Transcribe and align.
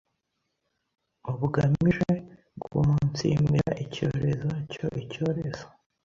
bugamije 1.39 2.11
guumunsimira 2.61 3.71
icyorezo 3.85 4.49
cyo 4.71 4.87
Icyorezo. 5.01 5.65